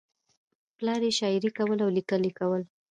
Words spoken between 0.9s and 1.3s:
یې